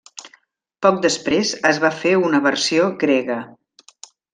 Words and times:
Poc 0.85 0.97
després 1.03 1.53
es 1.73 1.83
va 1.85 1.93
fer 2.01 2.17
una 2.31 2.43
versió 2.49 2.91
grega. 3.07 3.41